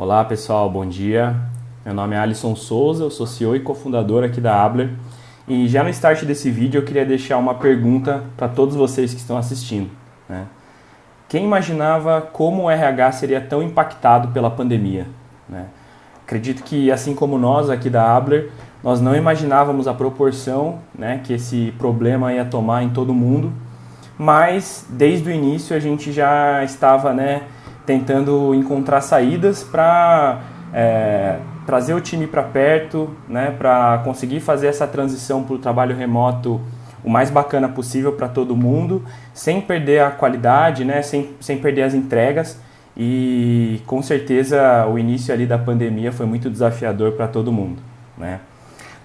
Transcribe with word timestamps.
Olá 0.00 0.24
pessoal, 0.24 0.70
bom 0.70 0.86
dia. 0.86 1.34
Meu 1.84 1.92
nome 1.92 2.14
é 2.14 2.20
Alisson 2.20 2.54
Souza, 2.54 3.02
eu 3.02 3.10
sou 3.10 3.26
CEO 3.26 3.56
e 3.56 3.60
cofundador 3.60 4.22
aqui 4.22 4.40
da 4.40 4.64
Abler. 4.64 4.90
E 5.48 5.66
já 5.66 5.82
no 5.82 5.88
start 5.88 6.22
desse 6.22 6.52
vídeo 6.52 6.78
eu 6.78 6.84
queria 6.84 7.04
deixar 7.04 7.36
uma 7.36 7.54
pergunta 7.54 8.22
para 8.36 8.46
todos 8.46 8.76
vocês 8.76 9.12
que 9.12 9.18
estão 9.18 9.36
assistindo. 9.36 9.90
Né? 10.28 10.46
Quem 11.28 11.44
imaginava 11.44 12.20
como 12.20 12.62
o 12.62 12.70
RH 12.70 13.10
seria 13.10 13.40
tão 13.40 13.60
impactado 13.60 14.28
pela 14.28 14.48
pandemia? 14.48 15.08
Né? 15.48 15.66
Acredito 16.24 16.62
que 16.62 16.92
assim 16.92 17.12
como 17.12 17.36
nós 17.36 17.68
aqui 17.68 17.90
da 17.90 18.16
Abler, 18.16 18.52
nós 18.84 19.00
não 19.00 19.16
imaginávamos 19.16 19.88
a 19.88 19.94
proporção 19.94 20.78
né, 20.96 21.20
que 21.24 21.32
esse 21.32 21.74
problema 21.76 22.32
ia 22.32 22.44
tomar 22.44 22.84
em 22.84 22.90
todo 22.90 23.12
mundo, 23.12 23.52
mas 24.16 24.86
desde 24.88 25.28
o 25.28 25.32
início 25.32 25.74
a 25.74 25.80
gente 25.80 26.12
já 26.12 26.62
estava 26.62 27.12
né, 27.12 27.42
tentando 27.88 28.54
encontrar 28.54 29.00
saídas 29.00 29.64
para 29.64 30.42
é, 30.74 31.38
trazer 31.64 31.94
o 31.94 32.00
time 32.02 32.26
para 32.26 32.42
perto, 32.42 33.08
né, 33.26 33.50
para 33.58 34.02
conseguir 34.04 34.40
fazer 34.40 34.66
essa 34.66 34.86
transição 34.86 35.42
para 35.42 35.54
o 35.54 35.58
trabalho 35.58 35.96
remoto 35.96 36.60
o 37.02 37.08
mais 37.08 37.30
bacana 37.30 37.66
possível 37.66 38.12
para 38.12 38.28
todo 38.28 38.54
mundo, 38.54 39.02
sem 39.32 39.62
perder 39.62 40.02
a 40.02 40.10
qualidade, 40.10 40.84
né, 40.84 41.00
sem, 41.00 41.30
sem 41.40 41.56
perder 41.56 41.84
as 41.84 41.94
entregas. 41.94 42.60
E 42.94 43.80
com 43.86 44.02
certeza 44.02 44.86
o 44.86 44.98
início 44.98 45.32
ali 45.32 45.46
da 45.46 45.56
pandemia 45.56 46.12
foi 46.12 46.26
muito 46.26 46.50
desafiador 46.50 47.12
para 47.12 47.26
todo 47.26 47.50
mundo. 47.50 47.80
Né? 48.18 48.40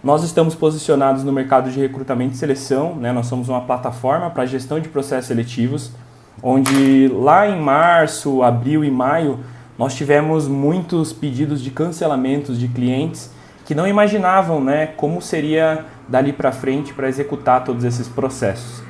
Nós 0.04 0.24
estamos 0.24 0.56
posicionados 0.56 1.24
no 1.24 1.32
mercado 1.32 1.72
de 1.72 1.80
recrutamento 1.80 2.34
e 2.34 2.38
seleção, 2.38 2.96
né? 2.96 3.14
nós 3.14 3.28
somos 3.28 3.48
uma 3.48 3.62
plataforma 3.62 4.30
para 4.30 4.46
gestão 4.46 4.78
de 4.78 4.90
processos 4.90 5.28
seletivos 5.28 5.94
onde 6.42 7.08
lá 7.08 7.48
em 7.48 7.60
março, 7.60 8.42
abril 8.42 8.84
e 8.84 8.92
maio 8.92 9.40
nós 9.78 9.96
tivemos 9.96 10.48
muitos 10.48 11.12
pedidos 11.12 11.62
de 11.62 11.72
cancelamentos 11.72 12.60
de 12.60 12.68
clientes 12.68 13.32
que 13.66 13.74
não 13.74 13.88
imaginavam 13.88 14.62
né, 14.62 14.88
como 14.98 15.22
seria 15.22 15.86
dali 16.08 16.34
para 16.34 16.52
frente 16.52 16.94
para 16.94 17.08
executar 17.08 17.64
todos 17.64 17.84
esses 17.84 18.08
processos. 18.08 18.84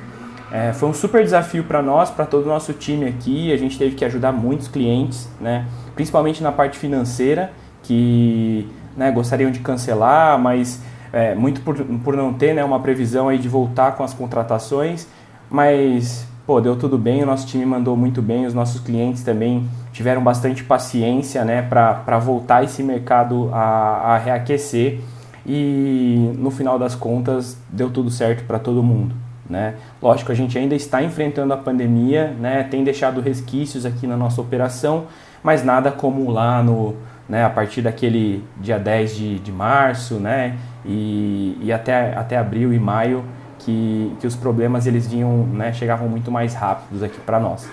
É, 0.52 0.72
foi 0.72 0.88
um 0.88 0.94
super 0.94 1.22
desafio 1.22 1.64
para 1.64 1.82
nós, 1.82 2.10
para 2.10 2.26
todo 2.26 2.44
o 2.44 2.48
nosso 2.48 2.72
time 2.72 3.06
aqui. 3.08 3.52
A 3.52 3.56
gente 3.56 3.78
teve 3.78 3.94
que 3.94 4.04
ajudar 4.04 4.30
muitos 4.32 4.68
clientes, 4.68 5.28
né, 5.40 5.66
principalmente 5.94 6.42
na 6.42 6.52
parte 6.52 6.78
financeira, 6.78 7.52
que 7.82 8.68
né, 8.96 9.10
gostariam 9.10 9.50
de 9.50 9.60
cancelar, 9.60 10.38
mas 10.38 10.80
é, 11.12 11.34
muito 11.34 11.60
por, 11.60 11.76
por 11.76 12.16
não 12.16 12.32
ter 12.32 12.54
né, 12.54 12.64
uma 12.64 12.80
previsão 12.80 13.28
aí 13.28 13.38
de 13.38 13.48
voltar 13.48 13.92
com 13.92 14.04
as 14.04 14.12
contratações. 14.12 15.08
Mas 15.50 16.26
pô, 16.46 16.60
deu 16.60 16.76
tudo 16.76 16.98
bem, 16.98 17.22
o 17.22 17.26
nosso 17.26 17.46
time 17.46 17.64
mandou 17.64 17.96
muito 17.96 18.20
bem, 18.20 18.44
os 18.46 18.52
nossos 18.52 18.80
clientes 18.80 19.22
também 19.22 19.68
tiveram 19.92 20.22
bastante 20.22 20.62
paciência 20.62 21.44
né, 21.44 21.62
para 21.62 22.18
voltar 22.18 22.62
esse 22.64 22.82
mercado 22.82 23.48
a, 23.52 24.14
a 24.14 24.18
reaquecer 24.18 25.00
e 25.46 26.32
no 26.36 26.50
final 26.50 26.78
das 26.78 26.94
contas 26.94 27.58
deu 27.68 27.90
tudo 27.90 28.10
certo 28.10 28.44
para 28.44 28.58
todo 28.58 28.82
mundo. 28.82 29.14
Né? 29.48 29.74
Lógico, 30.00 30.32
a 30.32 30.34
gente 30.34 30.58
ainda 30.58 30.74
está 30.74 31.02
enfrentando 31.02 31.52
a 31.52 31.56
pandemia, 31.56 32.34
né? 32.38 32.62
tem 32.62 32.82
deixado 32.82 33.20
resquícios 33.20 33.84
aqui 33.86 34.06
na 34.06 34.16
nossa 34.16 34.40
operação, 34.40 35.04
mas 35.42 35.64
nada 35.64 35.90
como 35.90 36.30
lá 36.30 36.62
no, 36.62 36.94
né, 37.28 37.44
a 37.44 37.50
partir 37.50 37.82
daquele 37.82 38.42
dia 38.58 38.78
10 38.78 39.16
de, 39.16 39.38
de 39.38 39.52
março 39.52 40.14
né, 40.14 40.56
e, 40.84 41.58
e 41.60 41.72
até, 41.72 42.16
até 42.16 42.36
abril 42.36 42.72
e 42.72 42.78
maio 42.78 43.24
que, 43.64 44.12
que 44.20 44.26
os 44.26 44.36
problemas 44.36 44.86
eles 44.86 45.06
vinham, 45.06 45.46
né, 45.46 45.72
chegavam 45.72 46.08
muito 46.08 46.30
mais 46.30 46.54
rápidos 46.54 47.02
aqui 47.02 47.18
para 47.20 47.40
nós. 47.40 47.68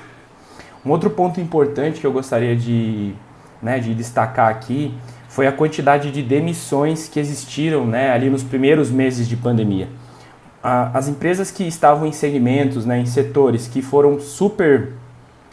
Um 0.86 0.89
outro 0.89 1.09
ponto 1.09 1.39
importante 1.39 2.00
que 2.00 2.08
eu 2.08 2.11
gostaria 2.11 2.56
de, 2.56 3.14
né, 3.61 3.80
de 3.80 3.94
destacar 3.94 4.50
aqui 4.50 4.94
foi 5.30 5.48
a 5.48 5.52
quantidade 5.52 6.11
de 6.11 6.22
demissões 6.22 7.08
que 7.08 7.20
existiram 7.20 7.86
né, 7.86 8.11
ali 8.11 8.30
nos 8.30 8.43
primeiros 8.43 8.89
meses 8.89 9.27
de 9.27 9.38
pandemia. 9.38 9.88
as 10.64 11.08
empresas 11.08 11.49
que 11.49 11.64
estavam 11.64 12.05
em 12.05 12.11
segmentos, 12.11 12.86
né, 12.86 12.99
em 12.99 13.05
setores 13.05 13.67
que 13.67 13.82
foram 13.82 14.20
super 14.20 14.94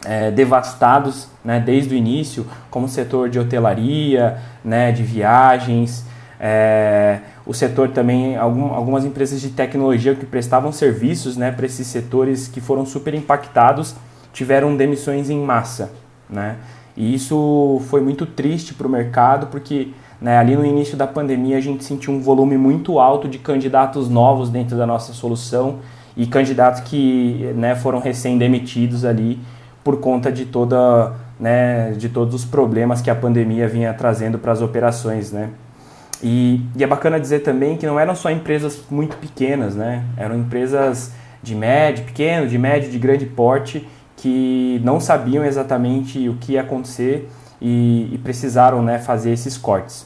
é, 0.05 0.29
devastados 0.31 1.27
né, 1.43 1.59
desde 1.59 1.93
o 1.93 1.97
início, 1.97 2.45
como 2.69 2.85
o 2.85 2.89
setor 2.89 3.29
de 3.29 3.39
hotelaria, 3.39 4.37
né, 4.63 4.91
de 4.91 5.03
viagens, 5.03 6.05
é, 6.39 7.19
o 7.49 7.53
setor 7.55 7.89
também, 7.89 8.37
algum, 8.37 8.75
algumas 8.75 9.03
empresas 9.03 9.41
de 9.41 9.49
tecnologia 9.49 10.13
que 10.13 10.23
prestavam 10.23 10.71
serviços 10.71 11.35
né, 11.35 11.51
para 11.51 11.65
esses 11.65 11.87
setores 11.87 12.47
que 12.47 12.61
foram 12.61 12.85
super 12.85 13.15
impactados 13.15 13.95
tiveram 14.31 14.77
demissões 14.77 15.31
em 15.31 15.39
massa. 15.39 15.91
Né? 16.29 16.57
E 16.95 17.11
isso 17.11 17.81
foi 17.89 18.01
muito 18.01 18.27
triste 18.27 18.75
para 18.75 18.85
o 18.85 18.89
mercado, 18.89 19.47
porque 19.47 19.87
né, 20.21 20.37
ali 20.37 20.55
no 20.55 20.63
início 20.63 20.95
da 20.95 21.07
pandemia 21.07 21.57
a 21.57 21.59
gente 21.59 21.83
sentiu 21.83 22.13
um 22.13 22.21
volume 22.21 22.55
muito 22.55 22.99
alto 22.99 23.27
de 23.27 23.39
candidatos 23.39 24.07
novos 24.07 24.51
dentro 24.51 24.77
da 24.77 24.85
nossa 24.85 25.11
solução 25.11 25.79
e 26.15 26.27
candidatos 26.27 26.81
que 26.81 27.51
né, 27.55 27.73
foram 27.73 27.99
recém-demitidos 27.99 29.03
ali 29.03 29.39
por 29.83 29.99
conta 29.99 30.31
de, 30.31 30.45
toda, 30.45 31.13
né, 31.39 31.93
de 31.93 32.09
todos 32.09 32.35
os 32.35 32.45
problemas 32.45 33.01
que 33.01 33.09
a 33.09 33.15
pandemia 33.15 33.67
vinha 33.67 33.91
trazendo 33.91 34.37
para 34.37 34.51
as 34.51 34.61
operações. 34.61 35.31
Né? 35.31 35.49
E, 36.21 36.61
e, 36.75 36.83
é 36.83 36.87
bacana 36.87 37.19
dizer 37.19 37.39
também 37.39 37.77
que 37.77 37.85
não 37.85 37.99
eram 37.99 38.15
só 38.15 38.29
empresas 38.29 38.81
muito 38.89 39.15
pequenas, 39.17 39.75
né? 39.75 40.03
Eram 40.17 40.37
empresas 40.37 41.11
de 41.41 41.55
médio, 41.55 42.05
pequeno, 42.05 42.47
de 42.47 42.57
médio, 42.57 42.91
de 42.91 42.99
grande 42.99 43.25
porte 43.25 43.87
que 44.17 44.81
não 44.83 44.99
sabiam 44.99 45.45
exatamente 45.45 46.27
o 46.27 46.35
que 46.35 46.53
ia 46.53 46.61
acontecer 46.61 47.29
e, 47.61 48.09
e 48.11 48.17
precisaram 48.17 48.81
né, 48.81 48.99
fazer 48.99 49.31
esses 49.31 49.57
cortes. 49.57 50.05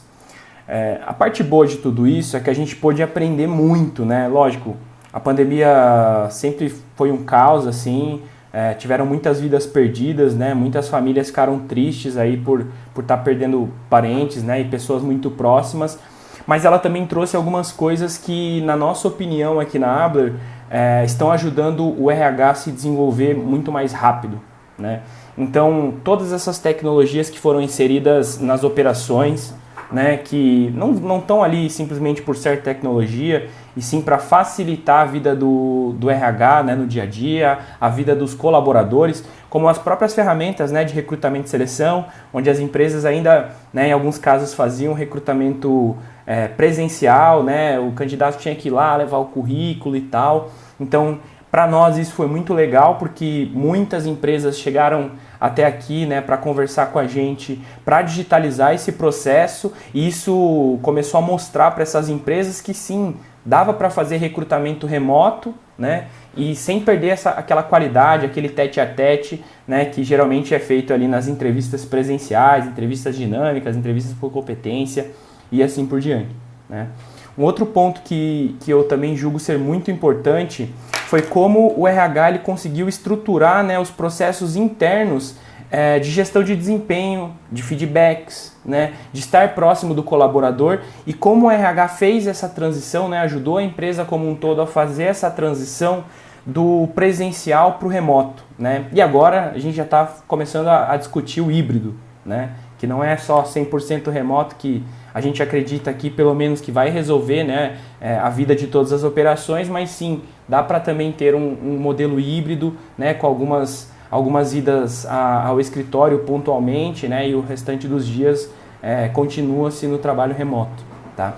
É, 0.68 1.00
a 1.04 1.12
parte 1.12 1.42
boa 1.42 1.66
de 1.66 1.76
tudo 1.78 2.06
isso 2.06 2.36
é 2.36 2.40
que 2.40 2.48
a 2.48 2.54
gente 2.54 2.76
pôde 2.76 3.02
aprender 3.02 3.48
muito, 3.48 4.04
né? 4.04 4.28
Lógico, 4.28 4.76
a 5.12 5.20
pandemia 5.20 6.28
sempre 6.30 6.74
foi 6.96 7.10
um 7.10 7.24
caos, 7.24 7.66
assim, 7.66 8.22
é, 8.54 8.72
tiveram 8.72 9.04
muitas 9.04 9.40
vidas 9.40 9.66
perdidas, 9.66 10.36
né? 10.36 10.54
Muitas 10.54 10.88
famílias 10.88 11.26
ficaram 11.26 11.58
tristes 11.58 12.16
aí 12.16 12.36
por 12.36 12.64
por 12.94 13.02
estar 13.02 13.16
tá 13.16 13.22
perdendo 13.24 13.68
parentes, 13.90 14.44
né? 14.44 14.60
E 14.60 14.64
pessoas 14.64 15.02
muito 15.02 15.28
próximas. 15.28 15.98
Mas 16.46 16.64
ela 16.64 16.78
também 16.78 17.04
trouxe 17.04 17.34
algumas 17.34 17.72
coisas 17.72 18.16
que, 18.16 18.60
na 18.60 18.76
nossa 18.76 19.08
opinião 19.08 19.58
aqui 19.58 19.76
na 19.76 20.04
Abler, 20.04 20.34
é, 20.70 21.02
estão 21.04 21.32
ajudando 21.32 22.00
o 22.00 22.08
RH 22.08 22.50
a 22.50 22.54
se 22.54 22.70
desenvolver 22.70 23.34
muito 23.34 23.72
mais 23.72 23.92
rápido, 23.92 24.40
né? 24.78 25.00
Então, 25.36 25.94
todas 26.04 26.32
essas 26.32 26.58
tecnologias 26.58 27.28
que 27.28 27.40
foram 27.40 27.60
inseridas 27.60 28.38
nas 28.38 28.62
operações, 28.62 29.52
né, 29.90 30.16
que 30.16 30.72
não 30.74 31.18
estão 31.18 31.42
ali 31.42 31.68
simplesmente 31.70 32.22
por 32.22 32.36
ser 32.36 32.62
tecnologia, 32.62 33.48
e 33.76 33.82
sim 33.82 34.00
para 34.00 34.18
facilitar 34.18 35.00
a 35.00 35.04
vida 35.04 35.34
do, 35.34 35.94
do 35.98 36.08
RH 36.08 36.62
né, 36.62 36.74
no 36.74 36.86
dia 36.86 37.02
a 37.02 37.06
dia, 37.06 37.58
a 37.80 37.88
vida 37.88 38.14
dos 38.14 38.34
colaboradores, 38.34 39.24
como 39.50 39.68
as 39.68 39.78
próprias 39.78 40.14
ferramentas 40.14 40.72
né, 40.72 40.84
de 40.84 40.94
recrutamento 40.94 41.46
e 41.46 41.50
seleção, 41.50 42.06
onde 42.32 42.48
as 42.50 42.58
empresas 42.58 43.04
ainda, 43.04 43.50
né, 43.72 43.88
em 43.88 43.92
alguns 43.92 44.18
casos, 44.18 44.54
faziam 44.54 44.94
recrutamento 44.94 45.96
é, 46.26 46.48
presencial, 46.48 47.42
né, 47.42 47.78
o 47.78 47.92
candidato 47.92 48.38
tinha 48.38 48.54
que 48.54 48.68
ir 48.68 48.70
lá 48.70 48.96
levar 48.96 49.18
o 49.18 49.26
currículo 49.26 49.96
e 49.96 50.00
tal. 50.02 50.50
Então, 50.78 51.18
para 51.54 51.68
nós 51.68 51.96
isso 51.96 52.14
foi 52.14 52.26
muito 52.26 52.52
legal 52.52 52.96
porque 52.96 53.48
muitas 53.52 54.06
empresas 54.06 54.58
chegaram 54.58 55.12
até 55.40 55.64
aqui 55.64 56.04
né, 56.04 56.20
para 56.20 56.36
conversar 56.36 56.86
com 56.86 56.98
a 56.98 57.06
gente, 57.06 57.62
para 57.84 58.02
digitalizar 58.02 58.74
esse 58.74 58.90
processo 58.90 59.72
e 59.94 60.08
isso 60.08 60.80
começou 60.82 61.18
a 61.18 61.20
mostrar 61.22 61.70
para 61.70 61.84
essas 61.84 62.08
empresas 62.08 62.60
que 62.60 62.74
sim, 62.74 63.14
dava 63.46 63.72
para 63.72 63.88
fazer 63.88 64.16
recrutamento 64.16 64.84
remoto 64.84 65.54
né, 65.78 66.08
e 66.36 66.56
sem 66.56 66.80
perder 66.80 67.10
essa, 67.10 67.30
aquela 67.30 67.62
qualidade, 67.62 68.26
aquele 68.26 68.48
tete 68.48 68.80
a 68.80 68.86
tete 68.86 69.44
né, 69.64 69.84
que 69.84 70.02
geralmente 70.02 70.56
é 70.56 70.58
feito 70.58 70.92
ali 70.92 71.06
nas 71.06 71.28
entrevistas 71.28 71.84
presenciais, 71.84 72.66
entrevistas 72.66 73.14
dinâmicas, 73.14 73.76
entrevistas 73.76 74.12
por 74.18 74.32
competência 74.32 75.12
e 75.52 75.62
assim 75.62 75.86
por 75.86 76.00
diante. 76.00 76.34
Né. 76.68 76.88
Um 77.36 77.42
outro 77.42 77.66
ponto 77.66 78.00
que, 78.02 78.56
que 78.60 78.70
eu 78.70 78.84
também 78.84 79.16
julgo 79.16 79.38
ser 79.38 79.58
muito 79.58 79.90
importante 79.90 80.72
foi 81.06 81.22
como 81.22 81.74
o 81.76 81.86
RH 81.86 82.30
ele 82.30 82.38
conseguiu 82.38 82.88
estruturar 82.88 83.62
né, 83.64 83.78
os 83.78 83.90
processos 83.90 84.56
internos 84.56 85.36
é, 85.70 85.98
de 85.98 86.10
gestão 86.10 86.44
de 86.44 86.54
desempenho, 86.54 87.34
de 87.50 87.62
feedbacks, 87.62 88.56
né, 88.64 88.92
de 89.12 89.20
estar 89.20 89.54
próximo 89.54 89.92
do 89.92 90.02
colaborador 90.02 90.80
e 91.04 91.12
como 91.12 91.46
o 91.46 91.50
RH 91.50 91.88
fez 91.88 92.26
essa 92.26 92.48
transição, 92.48 93.08
né, 93.08 93.18
ajudou 93.20 93.58
a 93.58 93.62
empresa 93.62 94.04
como 94.04 94.28
um 94.28 94.36
todo 94.36 94.62
a 94.62 94.66
fazer 94.66 95.04
essa 95.04 95.30
transição 95.30 96.04
do 96.46 96.88
presencial 96.94 97.74
para 97.74 97.86
o 97.86 97.90
remoto. 97.90 98.44
Né? 98.58 98.86
E 98.92 99.00
agora 99.00 99.52
a 99.54 99.58
gente 99.58 99.76
já 99.76 99.82
está 99.84 100.04
começando 100.28 100.68
a, 100.68 100.92
a, 100.92 100.96
discutir 100.96 101.40
o 101.40 101.50
híbrido, 101.50 101.94
né? 102.24 102.50
que 102.78 102.86
não 102.86 103.02
é 103.02 103.16
só 103.16 103.42
100% 103.42 104.10
remoto 104.10 104.56
que 104.56 104.84
a 105.14 105.20
gente 105.20 105.40
acredita 105.40 105.90
aqui 105.90 106.10
pelo 106.10 106.34
menos 106.34 106.60
que 106.60 106.72
vai 106.72 106.90
resolver 106.90 107.44
né, 107.44 107.76
é, 108.00 108.16
a 108.16 108.28
vida 108.28 108.56
de 108.56 108.66
todas 108.66 108.92
as 108.92 109.04
operações, 109.04 109.68
mas 109.68 109.90
sim, 109.90 110.22
dá 110.48 110.60
para 110.60 110.80
também 110.80 111.12
ter 111.12 111.36
um, 111.36 111.56
um, 111.62 111.78
modelo 111.78 112.18
híbrido 112.18 112.76
né, 112.98 113.14
com 113.14 113.24
algumas, 113.24 113.92
algumas 114.10 114.52
idas 114.52 115.06
a, 115.06 115.46
ao 115.46 115.60
escritório 115.60 116.18
pontualmente 116.20 117.06
né, 117.06 117.28
e 117.28 117.34
o 117.36 117.40
restante 117.40 117.86
dos 117.86 118.04
dias 118.04 118.50
é, 118.82 119.06
continua-se 119.06 119.86
no 119.86 119.98
trabalho 119.98 120.34
remoto. 120.34 120.82
Tá? 121.16 121.34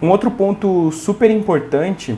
Um 0.00 0.08
outro 0.08 0.30
ponto 0.30 0.90
super 0.90 1.30
importante 1.30 2.16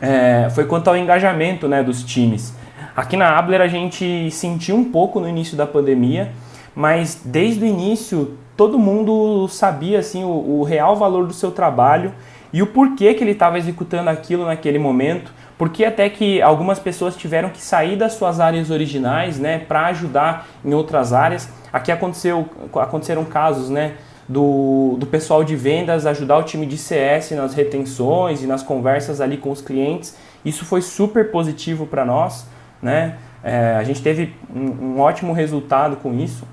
é, 0.00 0.48
foi 0.50 0.64
quanto 0.64 0.88
ao 0.88 0.96
engajamento 0.96 1.68
né, 1.68 1.82
dos 1.82 2.02
times. 2.02 2.54
Aqui 2.96 3.16
na 3.16 3.38
Abler 3.38 3.60
a 3.60 3.68
gente 3.68 4.30
sentiu 4.30 4.76
um 4.76 4.84
pouco 4.84 5.20
no 5.20 5.28
início 5.28 5.56
da 5.56 5.66
pandemia, 5.66 6.32
mas 6.74 7.20
desde 7.24 7.64
o 7.64 7.66
início 7.66 8.36
todo 8.56 8.78
mundo 8.78 9.48
sabia 9.48 9.98
assim 9.98 10.24
o, 10.24 10.60
o 10.60 10.62
real 10.62 10.96
valor 10.96 11.26
do 11.26 11.32
seu 11.32 11.50
trabalho 11.50 12.12
e 12.52 12.62
o 12.62 12.66
porquê 12.66 13.14
que 13.14 13.24
ele 13.24 13.32
estava 13.32 13.58
executando 13.58 14.10
aquilo 14.10 14.44
naquele 14.44 14.78
momento, 14.78 15.32
porque 15.56 15.84
até 15.84 16.08
que 16.10 16.42
algumas 16.42 16.78
pessoas 16.78 17.16
tiveram 17.16 17.48
que 17.48 17.60
sair 17.60 17.96
das 17.96 18.12
suas 18.12 18.40
áreas 18.40 18.70
originais, 18.70 19.38
né, 19.38 19.58
para 19.58 19.86
ajudar 19.86 20.46
em 20.64 20.74
outras 20.74 21.12
áreas. 21.12 21.48
Aqui 21.72 21.90
aconteceu, 21.90 22.46
aconteceram 22.74 23.24
casos, 23.24 23.70
né, 23.70 23.94
do, 24.28 24.96
do 24.98 25.06
pessoal 25.06 25.42
de 25.42 25.56
vendas 25.56 26.06
ajudar 26.06 26.38
o 26.38 26.42
time 26.42 26.66
de 26.66 26.78
CS 26.78 27.32
nas 27.32 27.54
retenções 27.54 28.42
e 28.42 28.46
nas 28.46 28.62
conversas 28.62 29.20
ali 29.20 29.36
com 29.36 29.50
os 29.50 29.60
clientes. 29.60 30.16
Isso 30.44 30.64
foi 30.64 30.82
super 30.82 31.30
positivo 31.30 31.86
para 31.86 32.04
nós, 32.04 32.46
né? 32.80 33.16
É, 33.44 33.76
a 33.76 33.82
gente 33.82 34.00
teve 34.00 34.34
um, 34.54 34.94
um, 34.94 35.00
ótimo 35.00 35.32
resultado 35.32 35.96
com 35.96 36.14
isso. 36.14 36.46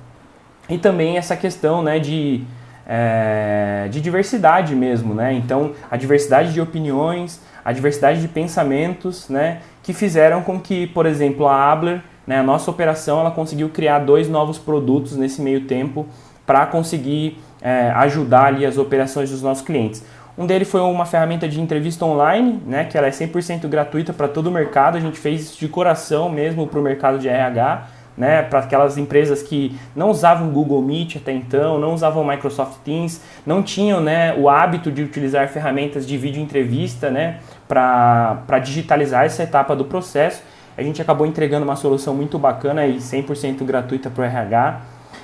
E 0.69 0.77
também 0.77 1.17
essa 1.17 1.35
questão 1.35 1.81
né, 1.81 1.99
de, 1.99 2.43
é, 2.87 3.87
de 3.89 3.99
diversidade 3.99 4.75
mesmo, 4.75 5.13
né? 5.13 5.33
Então, 5.33 5.73
a 5.89 5.97
diversidade 5.97 6.53
de 6.53 6.61
opiniões, 6.61 7.41
a 7.65 7.71
diversidade 7.71 8.21
de 8.21 8.27
pensamentos, 8.27 9.27
né? 9.29 9.59
Que 9.81 9.93
fizeram 9.93 10.41
com 10.41 10.59
que, 10.59 10.87
por 10.87 11.05
exemplo, 11.05 11.47
a 11.47 11.71
Abler, 11.71 12.01
né, 12.29 12.37
a 12.37 12.43
nossa 12.43 12.69
operação, 12.69 13.19
ela 13.19 13.31
conseguiu 13.31 13.69
criar 13.69 13.97
dois 13.99 14.29
novos 14.29 14.59
produtos 14.59 15.17
nesse 15.17 15.41
meio 15.41 15.61
tempo 15.61 16.05
para 16.45 16.65
conseguir 16.67 17.39
é, 17.59 17.89
ajudar 17.95 18.45
ali 18.45 18.65
as 18.67 18.77
operações 18.77 19.31
dos 19.31 19.41
nossos 19.41 19.65
clientes. 19.65 20.03
Um 20.37 20.45
deles 20.45 20.69
foi 20.69 20.79
uma 20.79 21.05
ferramenta 21.05 21.49
de 21.49 21.59
entrevista 21.59 22.05
online, 22.05 22.61
né, 22.65 22.85
que 22.85 22.97
ela 22.97 23.07
é 23.07 23.09
100% 23.09 23.67
gratuita 23.67 24.13
para 24.13 24.27
todo 24.27 24.47
o 24.47 24.51
mercado. 24.51 24.95
A 24.95 24.99
gente 24.99 25.19
fez 25.19 25.41
isso 25.41 25.59
de 25.59 25.67
coração 25.67 26.29
mesmo 26.29 26.65
para 26.67 26.79
o 26.79 26.83
mercado 26.83 27.19
de 27.19 27.27
RH, 27.27 27.87
né, 28.19 28.41
para 28.41 28.59
aquelas 28.59 28.97
empresas 28.97 29.41
que 29.41 29.79
não 29.95 30.09
usavam 30.09 30.49
Google 30.49 30.81
Meet 30.81 31.15
até 31.15 31.31
então, 31.31 31.79
não 31.79 31.93
usavam 31.93 32.21
Microsoft 32.27 32.79
Teams, 32.83 33.21
não 33.45 33.63
tinham 33.63 34.01
né, 34.01 34.35
o 34.37 34.49
hábito 34.49 34.91
de 34.91 35.01
utilizar 35.01 35.47
ferramentas 35.47 36.05
de 36.05 36.17
vídeo 36.17 36.41
entrevista 36.41 37.09
né, 37.09 37.39
para 37.65 38.59
digitalizar 38.61 39.23
essa 39.23 39.41
etapa 39.41 39.73
do 39.73 39.85
processo. 39.85 40.43
A 40.77 40.83
gente 40.83 41.01
acabou 41.01 41.25
entregando 41.25 41.63
uma 41.63 41.77
solução 41.77 42.13
muito 42.13 42.37
bacana 42.37 42.85
e 42.85 42.97
100% 42.97 43.63
gratuita 43.63 44.09
para 44.09 44.21
o 44.21 44.25
RH 44.25 44.81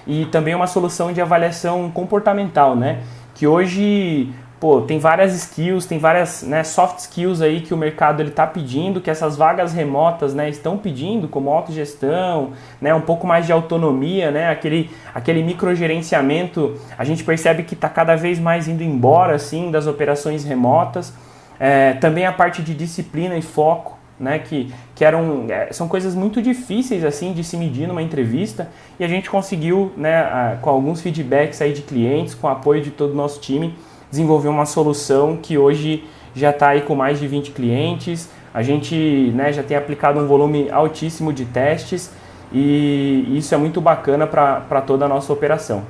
e 0.07 0.25
também 0.27 0.56
uma 0.56 0.68
solução 0.68 1.12
de 1.12 1.19
avaliação 1.19 1.92
comportamental, 1.92 2.75
né? 2.75 3.00
Que 3.33 3.45
hoje, 3.45 4.30
pô, 4.66 4.82
tem 4.82 4.98
várias 4.98 5.36
skills, 5.36 5.86
tem 5.86 6.00
várias 6.00 6.42
né, 6.42 6.64
soft 6.64 6.98
skills 6.98 7.40
aí 7.40 7.62
que 7.62 7.72
o 7.72 7.78
mercado 7.78 8.20
ele 8.24 8.30
está 8.30 8.48
pedindo, 8.48 9.00
que 9.00 9.12
essas 9.12 9.38
vagas 9.38 9.74
remotas, 9.74 10.34
né, 10.34 10.50
estão 10.50 10.76
pedindo, 10.76 11.28
como 11.28 11.52
autogestão, 11.52 12.50
né, 12.82 12.92
um 12.92 13.02
pouco 13.02 13.28
mais 13.28 13.46
de 13.46 13.52
autonomia, 13.52 14.32
né, 14.32 14.50
aquele, 14.50 14.90
aquele 15.14 15.44
microgerenciamento, 15.44 16.80
a 16.98 17.04
gente 17.04 17.24
percebe 17.24 17.62
que 17.62 17.76
está 17.76 17.88
cada 17.88 18.16
vez 18.16 18.40
mais 18.40 18.68
indo 18.68 18.82
embora, 18.82 19.36
assim, 19.36 19.70
das 19.70 19.86
operações 19.86 20.44
remotas. 20.44 21.14
É, 21.60 21.94
também 21.94 22.26
a 22.26 22.34
parte 22.34 22.64
de 22.64 22.74
disciplina 22.74 23.38
e 23.38 23.44
foco, 23.44 23.96
né, 24.20 24.40
que, 24.40 24.74
que 24.96 25.06
eram, 25.06 25.46
é, 25.48 25.72
são 25.74 25.88
coisas 25.88 26.16
muito 26.16 26.42
difíceis 26.42 27.06
assim 27.06 27.34
de 27.34 27.44
se 27.44 27.56
medir 27.56 27.88
numa 27.88 28.02
entrevista 28.02 28.72
e 29.00 29.04
a 29.04 29.08
gente 29.08 29.30
conseguiu, 29.30 29.92
né, 29.96 30.58
com 30.60 30.72
alguns 30.72 31.02
feedbacks 31.02 31.62
aí 31.62 31.72
de 31.72 31.84
clientes, 31.84 32.34
com 32.34 32.48
o 32.48 32.50
apoio 32.50 32.82
de 32.82 32.90
todo 32.90 33.12
o 33.12 33.16
nosso 33.16 33.40
time, 33.40 33.76
desenvolver 34.16 34.48
uma 34.48 34.66
solução 34.66 35.36
que 35.36 35.58
hoje 35.58 36.06
já 36.34 36.50
está 36.50 36.70
aí 36.70 36.82
com 36.82 36.96
mais 36.96 37.20
de 37.20 37.28
20 37.28 37.52
clientes, 37.52 38.30
a 38.54 38.62
gente 38.62 39.32
né, 39.36 39.52
já 39.52 39.62
tem 39.62 39.76
aplicado 39.76 40.20
um 40.20 40.26
volume 40.26 40.70
altíssimo 40.72 41.34
de 41.34 41.44
testes 41.44 42.12
e 42.52 43.26
isso 43.38 43.54
é 43.54 43.58
muito 43.58 43.82
bacana 43.82 44.26
para 44.26 44.82
toda 44.82 45.06
a 45.06 45.08
nossa 45.08 45.34
operação, 45.34 45.84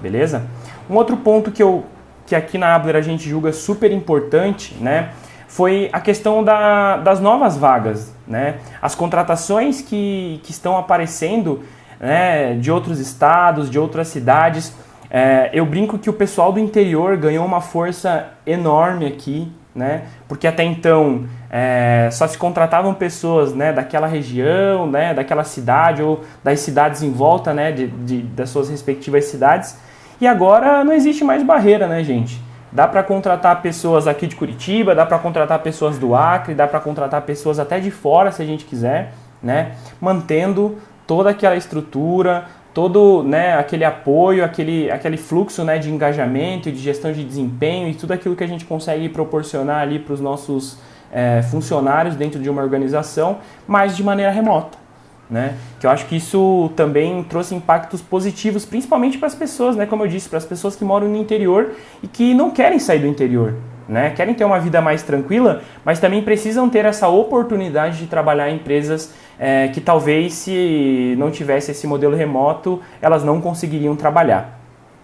beleza? 0.00 0.44
Um 0.90 0.96
outro 0.96 1.16
ponto 1.16 1.52
que, 1.52 1.62
eu, 1.62 1.84
que 2.26 2.34
aqui 2.34 2.58
na 2.58 2.74
Abler 2.74 2.96
a 2.96 3.00
gente 3.00 3.28
julga 3.28 3.52
super 3.52 3.92
importante, 3.92 4.74
né, 4.80 5.10
foi 5.46 5.88
a 5.92 6.00
questão 6.00 6.42
da, 6.42 6.96
das 6.96 7.20
novas 7.20 7.56
vagas, 7.56 8.12
né? 8.26 8.56
As 8.82 8.96
contratações 8.96 9.80
que, 9.80 10.40
que 10.42 10.50
estão 10.50 10.76
aparecendo 10.76 11.62
né, 12.00 12.54
de 12.54 12.72
outros 12.72 12.98
estados, 12.98 13.70
de 13.70 13.78
outras 13.78 14.08
cidades. 14.08 14.74
É, 15.10 15.50
eu 15.52 15.64
brinco 15.64 15.98
que 15.98 16.10
o 16.10 16.12
pessoal 16.12 16.52
do 16.52 16.58
interior 16.58 17.16
ganhou 17.16 17.44
uma 17.44 17.60
força 17.60 18.28
enorme 18.46 19.06
aqui, 19.06 19.52
né? 19.74 20.04
Porque 20.28 20.46
até 20.46 20.62
então 20.62 21.26
é, 21.50 22.08
só 22.12 22.26
se 22.26 22.38
contratavam 22.38 22.94
pessoas 22.94 23.52
né, 23.54 23.72
daquela 23.72 24.06
região, 24.06 24.86
né, 24.86 25.12
daquela 25.12 25.44
cidade 25.44 26.02
ou 26.02 26.22
das 26.42 26.60
cidades 26.60 27.02
em 27.02 27.10
volta 27.10 27.52
né, 27.52 27.72
de, 27.72 27.88
de, 27.88 28.22
das 28.22 28.50
suas 28.50 28.68
respectivas 28.68 29.24
cidades. 29.24 29.76
E 30.20 30.26
agora 30.26 30.84
não 30.84 30.92
existe 30.92 31.24
mais 31.24 31.42
barreira, 31.42 31.88
né, 31.88 32.04
gente? 32.04 32.40
Dá 32.70 32.88
para 32.88 33.02
contratar 33.02 33.62
pessoas 33.62 34.08
aqui 34.08 34.26
de 34.26 34.34
Curitiba, 34.34 34.94
dá 34.94 35.06
para 35.06 35.18
contratar 35.18 35.60
pessoas 35.60 35.98
do 35.98 36.14
Acre, 36.14 36.54
dá 36.54 36.66
para 36.66 36.80
contratar 36.80 37.22
pessoas 37.22 37.58
até 37.58 37.78
de 37.78 37.90
fora, 37.90 38.32
se 38.32 38.42
a 38.42 38.44
gente 38.44 38.64
quiser, 38.64 39.12
né? 39.42 39.72
Mantendo 40.00 40.78
toda 41.06 41.30
aquela 41.30 41.54
estrutura, 41.54 42.46
todo 42.74 43.22
né, 43.22 43.56
aquele 43.56 43.84
apoio, 43.84 44.44
aquele, 44.44 44.90
aquele 44.90 45.16
fluxo 45.16 45.62
né, 45.64 45.78
de 45.78 45.90
engajamento 45.90 46.70
de 46.70 46.78
gestão 46.78 47.12
de 47.12 47.24
desempenho 47.24 47.88
e 47.88 47.94
tudo 47.94 48.12
aquilo 48.12 48.34
que 48.34 48.42
a 48.42 48.48
gente 48.48 48.64
consegue 48.64 49.08
proporcionar 49.08 49.80
ali 49.80 49.98
para 49.98 50.12
os 50.12 50.20
nossos 50.20 50.78
é, 51.12 51.40
funcionários 51.42 52.16
dentro 52.16 52.40
de 52.40 52.50
uma 52.50 52.60
organização, 52.60 53.38
mas 53.66 53.96
de 53.96 54.02
maneira 54.02 54.32
remota 54.32 54.84
né? 55.28 55.54
Que 55.80 55.86
eu 55.86 55.90
acho 55.90 56.06
que 56.06 56.16
isso 56.16 56.70
também 56.76 57.22
trouxe 57.24 57.54
impactos 57.54 58.00
positivos, 58.02 58.64
principalmente 58.64 59.18
para 59.18 59.26
as 59.26 59.34
pessoas, 59.34 59.76
né? 59.76 59.86
Como 59.86 60.04
eu 60.04 60.08
disse, 60.08 60.28
para 60.28 60.38
as 60.38 60.44
pessoas 60.44 60.76
que 60.76 60.84
moram 60.84 61.08
no 61.08 61.16
interior 61.16 61.72
e 62.02 62.06
que 62.06 62.34
não 62.34 62.50
querem 62.50 62.78
sair 62.78 63.00
do 63.00 63.06
interior, 63.06 63.54
né? 63.88 64.10
Querem 64.10 64.34
ter 64.34 64.44
uma 64.44 64.58
vida 64.58 64.80
mais 64.80 65.02
tranquila, 65.02 65.62
mas 65.84 65.98
também 65.98 66.22
precisam 66.22 66.68
ter 66.68 66.84
essa 66.84 67.08
oportunidade 67.08 67.98
de 67.98 68.06
trabalhar 68.06 68.50
em 68.50 68.56
empresas 68.56 69.14
é, 69.38 69.68
que 69.68 69.80
talvez 69.80 70.34
se 70.34 71.14
não 71.18 71.30
tivesse 71.30 71.70
esse 71.70 71.86
modelo 71.86 72.14
remoto, 72.14 72.80
elas 73.00 73.24
não 73.24 73.40
conseguiriam 73.40 73.96
trabalhar, 73.96 74.58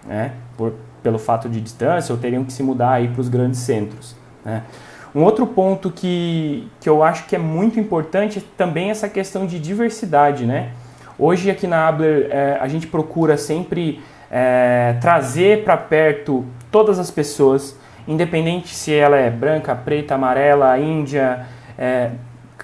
né? 0.06 0.32
Por, 0.56 0.75
pelo 1.02 1.18
fato 1.18 1.49
de 1.49 1.60
distância 1.60 2.12
ou 2.12 2.18
teriam 2.18 2.44
que 2.44 2.52
se 2.52 2.62
mudar 2.62 2.92
aí 2.92 3.08
para 3.08 3.20
os 3.20 3.28
grandes 3.28 3.60
centros, 3.60 4.14
né? 4.44 4.62
Um 5.14 5.25
outro 5.25 5.44
ponto 5.44 5.90
que, 5.90 6.68
que 6.80 6.88
eu 6.88 7.02
acho 7.02 7.26
que 7.26 7.34
é 7.34 7.38
muito 7.38 7.80
importante 7.80 8.38
é 8.38 8.42
também 8.56 8.90
essa 8.90 9.08
questão 9.08 9.44
de 9.44 9.58
diversidade, 9.58 10.46
né? 10.46 10.70
Hoje 11.18 11.50
aqui 11.50 11.66
na 11.66 11.88
Abler 11.88 12.28
é, 12.30 12.58
a 12.60 12.68
gente 12.68 12.87
procura 12.87 13.37
sempre 13.37 14.00
é, 14.30 14.96
trazer 15.00 15.64
para 15.64 15.76
perto 15.76 16.46
todas 16.70 16.99
as 16.99 17.10
pessoas, 17.10 17.76
independente 18.06 18.75
se 18.75 18.94
ela 18.94 19.16
é 19.16 19.28
branca, 19.28 19.75
preta, 19.75 20.14
amarela, 20.14 20.78
índia, 20.78 21.44
é, 21.76 22.10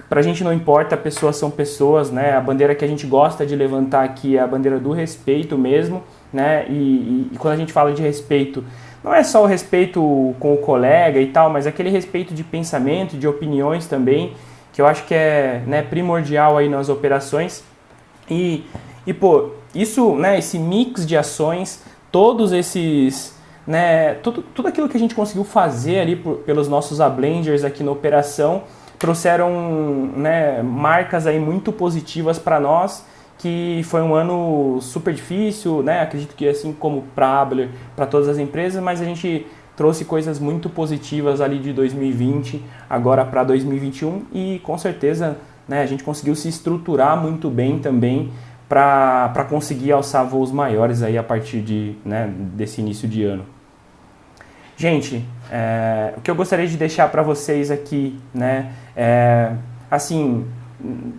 para 0.09 0.21
a 0.21 0.23
gente 0.23 0.43
não 0.43 0.53
importa, 0.53 0.95
pessoas 0.95 1.35
são 1.35 1.51
pessoas, 1.51 2.09
né? 2.09 2.35
A 2.35 2.41
bandeira 2.41 2.73
que 2.73 2.85
a 2.85 2.87
gente 2.87 3.05
gosta 3.05 3.45
de 3.45 3.55
levantar 3.55 4.03
aqui 4.03 4.37
é 4.37 4.39
a 4.39 4.47
bandeira 4.47 4.79
do 4.79 4.91
respeito 4.91 5.57
mesmo, 5.57 6.01
né? 6.31 6.65
E, 6.69 6.73
e, 6.73 7.29
e 7.33 7.37
quando 7.37 7.55
a 7.55 7.57
gente 7.57 7.73
fala 7.73 7.91
de 7.91 8.01
respeito, 8.01 8.63
não 9.03 9.13
é 9.13 9.23
só 9.23 9.43
o 9.43 9.45
respeito 9.45 10.35
com 10.39 10.53
o 10.53 10.57
colega 10.57 11.19
e 11.19 11.27
tal, 11.27 11.49
mas 11.49 11.67
aquele 11.67 11.89
respeito 11.89 12.33
de 12.33 12.43
pensamento, 12.43 13.17
de 13.17 13.27
opiniões 13.27 13.85
também, 13.85 14.33
que 14.71 14.81
eu 14.81 14.87
acho 14.87 15.05
que 15.05 15.13
é 15.13 15.61
né, 15.65 15.81
primordial 15.81 16.57
aí 16.57 16.69
nas 16.69 16.87
operações. 16.87 17.63
E, 18.29 18.63
e 19.05 19.13
pô, 19.13 19.51
isso, 19.73 20.15
né, 20.15 20.37
esse 20.37 20.57
mix 20.57 21.05
de 21.05 21.17
ações, 21.17 21.83
todos 22.11 22.51
esses, 22.51 23.35
né, 23.65 24.15
tudo, 24.15 24.41
tudo 24.41 24.67
aquilo 24.67 24.87
que 24.87 24.95
a 24.95 24.99
gente 24.99 25.15
conseguiu 25.15 25.43
fazer 25.43 25.99
ali 25.99 26.15
por, 26.15 26.37
pelos 26.37 26.67
nossos 26.67 27.01
ablenders 27.01 27.63
aqui 27.63 27.83
na 27.83 27.91
operação, 27.91 28.63
trouxeram 28.97 30.09
né, 30.15 30.61
marcas 30.63 31.27
aí 31.27 31.39
muito 31.39 31.71
positivas 31.71 32.39
para 32.39 32.59
nós 32.59 33.05
que 33.37 33.81
foi 33.85 34.01
um 34.01 34.15
ano 34.15 34.79
super 34.81 35.13
difícil, 35.13 35.83
né? 35.83 36.01
Acredito 36.01 36.35
que 36.35 36.47
assim 36.47 36.73
como 36.73 37.03
para 37.13 37.39
Abler, 37.39 37.69
para 37.95 38.05
todas 38.07 38.27
as 38.27 38.37
empresas, 38.37 38.81
mas 38.81 38.99
a 38.99 39.05
gente 39.05 39.45
trouxe 39.75 40.05
coisas 40.05 40.39
muito 40.39 40.69
positivas 40.69 41.39
ali 41.39 41.59
de 41.59 41.71
2020 41.71 42.63
agora 42.89 43.23
para 43.23 43.43
2021 43.43 44.23
e 44.33 44.59
com 44.63 44.75
certeza 44.75 45.37
né, 45.67 45.83
a 45.83 45.85
gente 45.85 46.03
conseguiu 46.03 46.35
se 46.35 46.49
estruturar 46.49 47.21
muito 47.21 47.47
bem 47.49 47.77
também 47.77 48.31
para 48.67 49.45
conseguir 49.47 49.91
alçar 49.91 50.25
voos 50.25 50.51
maiores 50.51 51.03
aí 51.03 51.17
a 51.17 51.23
partir 51.23 51.61
de, 51.61 51.95
né, 52.03 52.27
desse 52.55 52.81
início 52.81 53.07
de 53.07 53.23
ano. 53.23 53.45
Gente, 54.75 55.23
é, 55.51 56.13
o 56.17 56.21
que 56.21 56.29
eu 56.29 56.35
gostaria 56.35 56.67
de 56.67 56.75
deixar 56.75 57.09
para 57.09 57.21
vocês 57.21 57.71
aqui, 57.71 58.19
né, 58.33 58.71
é, 58.97 59.51
assim, 59.89 60.45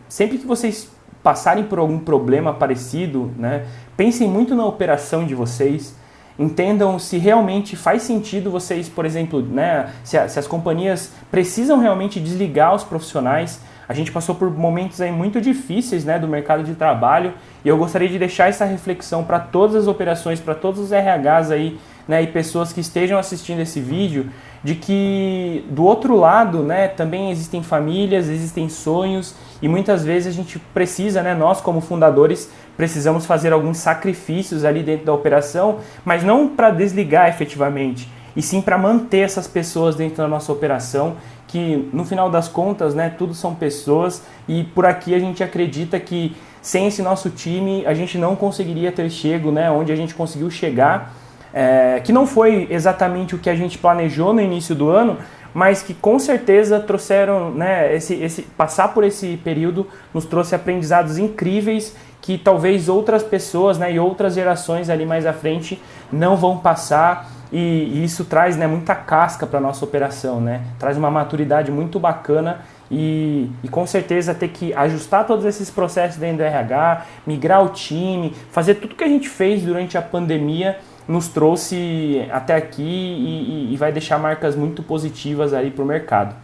sempre 0.09 0.37
que 0.37 0.47
vocês 0.47 0.91
passarem 1.23 1.65
por 1.65 1.79
algum 1.79 1.99
problema 1.99 2.53
parecido, 2.53 3.33
né, 3.39 3.65
pensem 3.97 4.29
muito 4.29 4.55
na 4.55 4.67
operação 4.67 5.25
de 5.25 5.35
vocês 5.35 5.97
entendam 6.39 6.99
se 6.99 7.19
realmente 7.19 7.75
faz 7.75 8.03
sentido 8.03 8.51
vocês, 8.51 8.89
por 8.89 9.05
exemplo, 9.05 9.43
né, 9.43 9.89
se, 10.05 10.17
a, 10.17 10.29
se 10.29 10.39
as 10.39 10.47
companhias 10.47 11.13
precisam 11.31 11.79
realmente 11.79 12.21
desligar 12.21 12.75
os 12.75 12.85
profissionais. 12.85 13.61
A 13.89 13.95
gente 13.95 14.13
passou 14.13 14.35
por 14.35 14.51
momentos 14.51 15.01
aí 15.01 15.11
muito 15.11 15.41
difíceis 15.41 16.05
né, 16.05 16.19
do 16.19 16.29
mercado 16.29 16.63
de 16.63 16.75
trabalho 16.75 17.33
e 17.65 17.69
eu 17.69 17.77
gostaria 17.77 18.09
de 18.09 18.19
deixar 18.19 18.49
essa 18.49 18.65
reflexão 18.65 19.25
para 19.25 19.41
todas 19.41 19.75
as 19.75 19.87
operações, 19.89 20.39
para 20.39 20.55
todos 20.55 20.79
os 20.81 20.91
RHs 20.91 21.51
aí 21.51 21.79
né, 22.07 22.23
e 22.23 22.27
pessoas 22.27 22.73
que 22.73 22.81
estejam 22.81 23.19
assistindo 23.19 23.61
esse 23.61 23.81
vídeo, 23.81 24.31
de 24.63 24.75
que 24.75 25.65
do 25.71 25.85
outro 25.85 26.17
lado 26.17 26.63
né, 26.63 26.89
também 26.89 27.31
existem 27.31 27.63
famílias, 27.63 28.29
existem 28.29 28.69
sonhos 28.69 29.35
e 29.63 29.69
muitas 29.69 30.05
vezes 30.05 30.33
a 30.33 30.37
gente 30.37 30.59
precisa, 30.59 31.23
né, 31.23 31.35
nós 31.35 31.61
como 31.61 31.81
fundadores, 31.81 32.51
precisamos 32.77 33.27
fazer 33.27 33.53
alguns 33.53 33.79
sacrifícios 33.79 34.65
ali 34.65 34.83
dentro 34.83 35.07
da 35.07 35.13
operação, 35.13 35.79
mas 36.05 36.23
não 36.23 36.49
para 36.49 36.71
desligar 36.71 37.29
efetivamente, 37.29 38.09
e 38.37 38.43
sim 38.43 38.61
para 38.61 38.79
manter 38.79 39.21
essas 39.21 39.47
pessoas 39.47 39.97
dentro 39.97 40.19
da 40.19 40.29
nossa 40.29 40.53
operação, 40.53 41.17
que 41.47 41.89
no 41.93 42.05
final 42.05 42.31
das 42.31 42.47
contas, 42.47 42.95
né, 42.95 43.13
tudo 43.17 43.35
são 43.35 43.55
pessoas 43.55 44.23
e 44.47 44.65
por 44.65 44.85
aqui 44.85 45.15
a 45.15 45.19
gente 45.19 45.43
acredita 45.43 45.99
que 45.99 46.37
sem 46.61 46.87
esse 46.87 47.01
nosso 47.01 47.31
time 47.31 47.87
a 47.87 47.95
gente 47.95 48.19
não 48.19 48.37
conseguiria 48.37 48.93
ter 48.93 49.09
chego, 49.11 49.51
né, 49.51 49.71
onde 49.71 49.91
a 49.91 49.97
gente 49.97 50.15
conseguiu 50.15 50.51
chegar 50.51 51.15
é, 51.53 52.01
que 52.05 52.13
não 52.13 52.27
foi 52.27 52.67
exatamente 52.71 53.35
o 53.35 53.39
que 53.39 53.49
a 53.49 53.55
gente 53.55 53.79
planejou 53.79 54.33
no 54.33 54.41
início 54.41 54.75
do 54.75 54.89
ano, 54.89 55.17
mas 55.55 55.83
que 55.83 55.95
com 55.95 56.19
certeza 56.19 56.79
trouxeram, 56.79 57.51
né, 57.51 57.95
esse, 57.95 58.15
esse, 58.15 58.43
passar 58.43 58.89
por 58.89 59.05
esse 59.05 59.37
período 59.39 59.87
nos 60.13 60.25
trouxe 60.25 60.55
aprendizados 60.55 61.19
incríveis 61.19 61.97
que 62.21 62.37
talvez 62.37 62.89
outras 62.89 63.23
pessoas 63.23 63.79
né, 63.79 63.93
e 63.93 63.99
outras 63.99 64.35
gerações 64.35 64.91
ali 64.91 65.07
mais 65.07 65.25
à 65.25 65.33
frente 65.33 65.81
não 66.13 66.37
vão 66.37 66.59
passar 66.59 67.31
e, 67.51 67.59
e 67.59 68.05
isso 68.05 68.25
traz 68.25 68.57
né, 68.57 68.67
muita 68.67 68.95
casca 68.95 69.47
para 69.47 69.59
a 69.59 69.63
nossa 69.63 69.85
operação, 69.85 70.41
né? 70.41 70.63
traz 70.79 70.97
uma 70.97 71.11
maturidade 71.11 71.71
muito 71.71 71.99
bacana 71.99 72.61
e, 72.91 73.51
e, 73.63 73.69
com 73.69 73.87
certeza 73.87 74.35
ter 74.35 74.49
que 74.49 74.73
ajustar 74.75 75.27
todos 75.27 75.45
esses 75.45 75.71
processos 75.71 76.19
dentro 76.19 76.39
do 76.39 76.43
RH, 76.43 77.05
migrar 77.27 77.63
o 77.63 77.69
time, 77.69 78.35
fazer 78.51 78.77
tudo 78.77 78.95
que 78.95 79.05
a 79.05 79.09
gente 79.09 79.29
fez 79.29 79.63
durante 79.63 79.99
a 79.99 80.03
pandemia 80.03 80.79
nos 81.09 81.29
trouxe 81.29 82.29
até 82.31 82.55
aqui 82.55 82.83
e, 82.83 83.73
e 83.73 83.77
vai 83.77 83.91
deixar 83.91 84.19
marcas 84.19 84.55
muito 84.55 84.83
positivas 84.83 85.55
aí 85.55 85.71
para 85.71 85.83
o 85.83 85.87
mercado, 85.87 86.37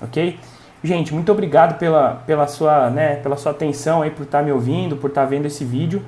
ok? 0.00 0.38
Gente, 0.82 1.12
muito 1.12 1.30
obrigado 1.30 1.78
pela, 1.78 2.22
pela, 2.26 2.46
sua, 2.46 2.88
né, 2.88 3.16
pela 3.16 3.36
sua 3.36 3.52
atenção 3.52 4.02
aí, 4.02 4.10
por 4.10 4.22
estar 4.22 4.38
tá 4.38 4.44
me 4.44 4.52
ouvindo, 4.52 4.96
por 4.96 5.08
estar 5.08 5.22
tá 5.22 5.26
vendo 5.26 5.46
esse 5.46 5.64
vídeo. 5.64 6.02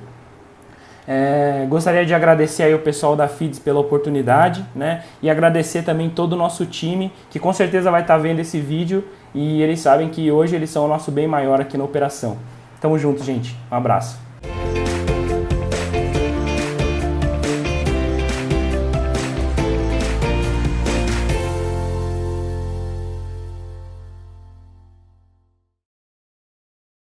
É, 1.07 1.65
gostaria 1.67 2.05
de 2.05 2.13
agradecer 2.13 2.63
aí 2.63 2.73
o 2.73 2.79
pessoal 2.79 3.15
da 3.15 3.27
FIDS 3.27 3.59
pela 3.59 3.79
oportunidade, 3.79 4.65
né? 4.73 5.03
E 5.21 5.29
agradecer 5.29 5.83
também 5.83 6.09
todo 6.09 6.33
o 6.33 6.35
nosso 6.35 6.65
time, 6.65 7.11
que 7.29 7.39
com 7.39 7.51
certeza 7.51 7.91
vai 7.91 8.01
estar 8.01 8.15
tá 8.15 8.19
vendo 8.19 8.39
esse 8.39 8.59
vídeo 8.59 9.03
e 9.33 9.61
eles 9.61 9.79
sabem 9.79 10.09
que 10.09 10.31
hoje 10.31 10.55
eles 10.55 10.69
são 10.69 10.85
o 10.85 10.87
nosso 10.87 11.11
bem 11.11 11.27
maior 11.27 11.59
aqui 11.59 11.77
na 11.77 11.83
operação. 11.83 12.37
Tamo 12.79 12.97
junto, 12.97 13.23
gente. 13.23 13.55
Um 13.69 13.75
abraço. 13.75 14.30